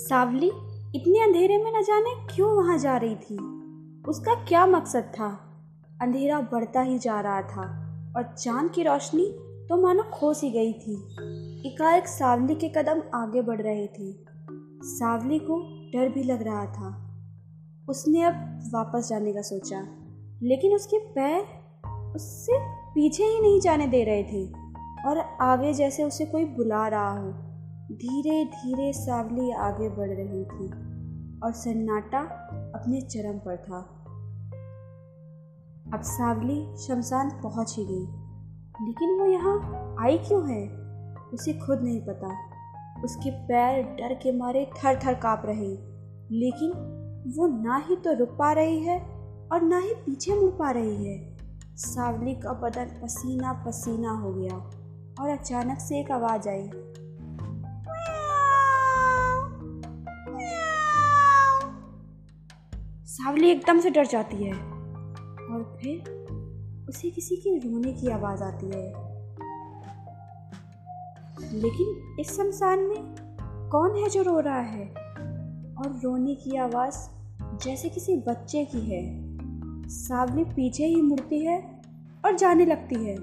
[0.00, 0.50] सावली,
[0.94, 3.36] इतने अंधेरे में न जाने क्यों वहाँ जा रही थी?
[4.08, 5.28] उसका क्या मकसद था?
[6.02, 7.64] अंधेरा बढ़ता ही जा रहा था,
[8.16, 9.26] और चाँद की रोशनी
[9.68, 10.94] तो मानो खो सी गई थी।
[11.66, 14.12] एकाएक सावली के कदम आगे बढ़ रहे थे।
[14.84, 15.58] सावली को
[15.92, 16.88] डर भी लग रहा था।
[17.88, 18.34] उसने अब
[18.74, 19.80] वापस जाने का सोचा,
[20.42, 21.44] लेकिन उसके पैर
[22.16, 22.58] उससे
[22.94, 24.44] पीछे ही नहीं जाने दे रहे थे,
[25.08, 27.49] और आगे जैसे उसे कोई बुला रहा हो।
[27.90, 30.66] धीरे धीरे सावली आगे बढ़ रही थी
[31.40, 32.18] और सन्नाटा
[32.74, 33.96] अपने चरम पर था।
[35.94, 38.06] अब सावली शमशान पहुँच ही गई।
[38.86, 40.68] लेकिन वो यहाँ आई क्यों है?
[41.34, 42.28] उसे खुद नहीं पता।
[43.04, 45.68] उसके पैर डर के मारे थर थर काँप रहे।
[46.30, 46.70] लेकिन
[47.36, 49.00] वो ना ही तो रुक पा रही है
[49.52, 51.36] और ना ही पीछे मुड़ पा रही है।
[51.76, 54.56] सावली का बदन पसीना पसीना हो गया
[55.22, 56.70] और अचानक से एक आवाज़ आई।
[63.20, 64.52] सावली एकदम से डर जाती है।
[65.50, 66.10] और फिर
[66.88, 68.92] उसे किसी के रोने की आवाज़ आती है।
[71.52, 72.96] लेकिन इस शमशान में
[73.72, 74.88] कौन है जो रो रहा है?
[75.74, 76.94] और रोने की आवाज़
[77.64, 79.20] जैसे किसी बच्चे की है।
[79.88, 81.82] सावली पीछे ही मुड़ती है
[82.24, 83.16] और जाने लगती है।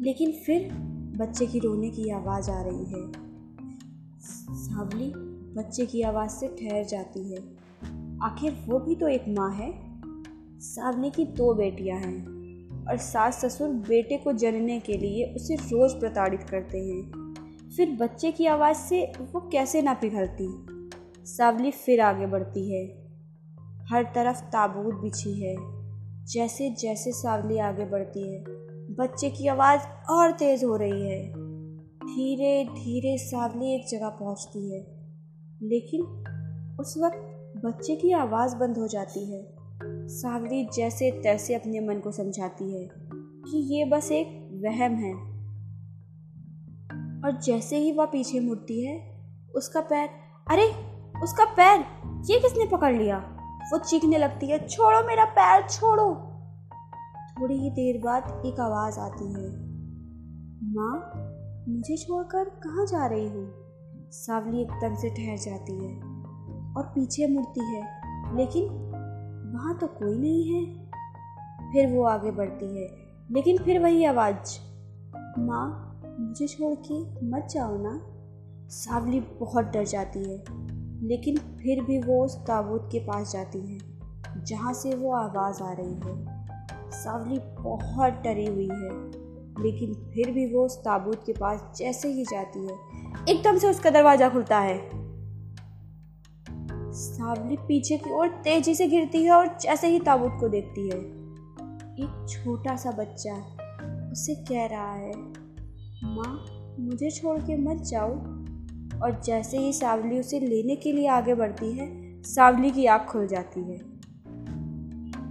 [0.00, 0.72] लेकिन फिर
[1.16, 3.12] बच्चे की रोने की आवाज़ आ रही है।
[4.54, 5.12] सावली
[5.54, 7.65] बच्चे की आवाज़ से ठहर जाती है।
[8.22, 9.74] आखिर वो भी तो एक माँ है।
[10.60, 12.26] सावनी की दो बेटियाँ हैं
[12.86, 17.34] और सास ससुर बेटे को जनने के लिए उसे रोज़ प्रताड़ित करते हैं।
[17.76, 20.66] फिर बच्चे की आवाज़ से वो कैसे ना पिघलती?
[21.24, 22.86] सावली फिर आगे बढ़ती है।
[23.90, 25.56] हर तरफ़ ताबूत बिछी है।
[26.26, 28.44] जैसे जैसे सावली आगे बढ़ती है,
[28.94, 31.32] बच्चे की आवाज़ और तेज़ हो रही है।
[32.06, 34.86] धीरे धीरे सावली एक जगह पहुँचती है,
[35.62, 36.02] लेकिन
[36.80, 37.32] उस वक्त
[37.64, 39.56] बच्चे की आवाज़ बंद हो जाती है।
[40.08, 45.14] सावरी जैसे तैसे अपने मन को समझाती है कि ये बस एक वहम है।
[47.24, 49.22] और जैसे ही वह पीछे मुड़ती है,
[49.54, 50.08] उसका पैर,
[50.50, 50.66] अरे,
[51.22, 51.80] उसका पैर,
[52.30, 53.18] ये किसने पकड़ लिया?
[53.72, 56.14] वो चीखने लगती है, छोड़ो मेरा पैर, छोड़ो।
[57.40, 59.48] थोड़ी ही देर बाद एक आवाज़ आती है।
[60.74, 61.12] माँ,
[61.68, 63.52] मुझे छोड़कर कहाँ जा रही हूँ?
[64.10, 66.15] सावली एकदम से ठहर जाती है।
[66.76, 67.82] और पीछे मुड़ती है।
[68.36, 68.64] लेकिन
[69.54, 70.86] वहाँ तो कोई नहीं है।
[71.72, 72.96] फिर वो आगे बढ़ती है।
[73.30, 74.58] लेकिन फिर वही आवाज़,
[75.38, 78.00] माँ, मुझे छोड़ के मत जाओ ना।
[78.68, 80.44] सावली बहुत डर जाती है।
[81.06, 83.78] लेकिन फिर भी वो उस ताबूत के पास जाती है,
[84.44, 86.46] जहाँ से वो आवाज़ आ रही है।
[86.90, 89.08] सावली बहुत डरी हुई है,
[89.62, 92.74] लेकिन फिर भी वो उस ताबूत के पास जैसे ही जाती है।
[93.28, 95.05] एकदम से उसका दरवाज़ा खुलता है।
[96.96, 100.98] सावली पीछे की ओर तेज़ी से गिरती है और जैसे ही ताबूत को देखती है।
[101.96, 103.32] एक छोटा सा बच्चा
[104.12, 105.12] उसे कह रहा है,
[106.04, 106.46] माँ,
[106.80, 108.10] मुझे छोड़ के मत जाओ।
[109.02, 113.26] और जैसे ही सावली उसे लेने के लिए आगे बढ़ती है, सावली की आँख खुल
[113.26, 113.76] जाती है।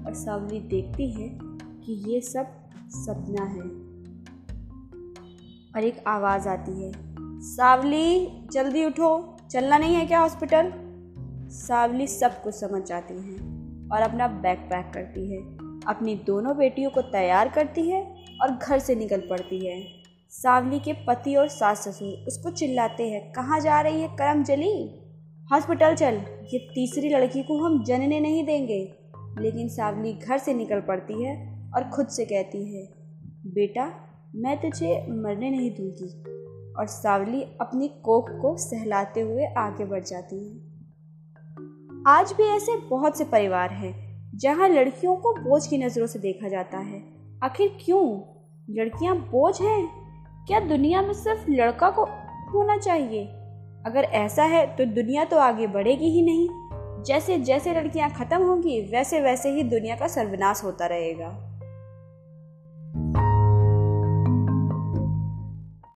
[0.06, 2.48] और सावली देखती है कि ये सब
[2.90, 3.62] सपना है।
[5.76, 6.92] और एक आवाज़ आती है,
[7.42, 10.85] सावली, जल्दी उठो, चलना नहीं है क्या हॉस्पिटल?
[11.56, 13.38] सावली सब कुछ समझ जाती हैं
[13.90, 15.40] और अपना बैग पैक करती है।
[15.88, 19.88] अपनी दोनों बेटियों को तैयार करती है और घर से निकल पड़ती है।
[20.30, 25.00] सावली के पति और सास ससुर उसको चिल्लाते हैं, कहाँ जा रही है करम जली?
[25.52, 26.14] हॉस्पिटल चल,
[26.54, 28.96] ये तीसरी लड़की को हम जनने नहीं देंगे।
[29.40, 32.90] लेकिन सावली घर से निकल पड़ती है और खुद से कहती है,
[33.46, 33.92] बेटा,
[34.36, 36.36] मैं तुझे मरने नहीं दूँगी।
[36.80, 40.65] और सावली अपनी कोख को सहलाते हुए आगे बढ़ जाती है।
[42.08, 43.94] आज भी ऐसे बहुत से परिवार हैं,
[44.36, 47.04] जहाँ लड़कियों को बोझ की नज़रों से देखा जाता है।
[47.44, 48.22] आखिर क्यों?
[48.70, 49.88] लड़कियाँ बोझ हैं?
[50.48, 52.04] क्या दुनिया में सिर्फ़ लड़का को
[52.52, 53.26] होना चाहिए?
[53.86, 56.50] अगर ऐसा है तो दुनिया तो आगे बढ़ेगी ही नहीं।
[57.04, 61.45] जैसे जैसे लड़कियाँ ख़त्म होंगी वैसे वैसे ही दुनिया का सर्वनाश होता रहेगा।